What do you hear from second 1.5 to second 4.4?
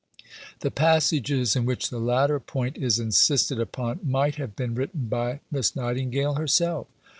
in which the latter point is insisted upon might